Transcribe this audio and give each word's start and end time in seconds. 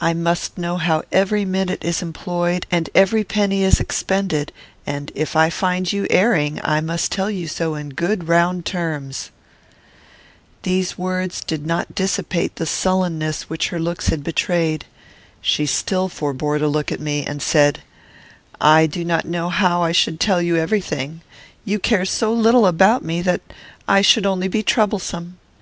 I 0.00 0.14
must 0.14 0.56
know 0.56 0.78
how 0.78 1.02
every 1.12 1.44
minute 1.44 1.84
is 1.84 2.00
employed 2.00 2.64
and 2.70 2.88
every 2.94 3.24
penny 3.24 3.62
is 3.62 3.78
expended, 3.78 4.50
and, 4.86 5.12
if 5.14 5.36
I 5.36 5.50
find 5.50 5.92
you 5.92 6.06
erring, 6.08 6.58
I 6.64 6.80
must 6.80 7.12
tell 7.12 7.30
you 7.30 7.46
so 7.46 7.74
in 7.74 7.90
good 7.90 8.26
round 8.26 8.64
terms." 8.64 9.30
These 10.62 10.96
words 10.96 11.44
did 11.44 11.66
not 11.66 11.94
dissipate 11.94 12.56
the 12.56 12.64
sullenness 12.64 13.50
which 13.50 13.68
her 13.68 13.78
looks 13.78 14.08
had 14.08 14.24
betrayed. 14.24 14.86
She 15.42 15.66
still 15.66 16.08
forbore 16.08 16.58
to 16.58 16.68
look 16.68 16.90
at 16.90 16.98
me, 16.98 17.26
and 17.26 17.42
said, 17.42 17.82
"I 18.58 18.86
do 18.86 19.04
not 19.04 19.26
know 19.28 19.50
how 19.50 19.82
I 19.82 19.92
should 19.92 20.18
tell 20.18 20.40
you 20.40 20.56
every 20.56 20.80
thing. 20.80 21.20
You 21.66 21.78
care 21.78 22.06
so 22.06 22.32
little 22.32 22.66
about 22.66 23.04
me 23.04 23.20
that 23.20 23.42
I 23.86 24.00
should 24.00 24.24
only 24.24 24.48
be 24.48 24.62
troublesome. 24.62 25.36